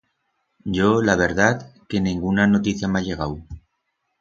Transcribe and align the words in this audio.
Yo, 0.77 0.87
la 1.09 1.15
verdat, 1.19 1.61
que 1.91 2.01
nenguna 2.07 2.51
noticia 2.55 2.91
m'ha 2.95 3.07
llegau. 3.11 3.37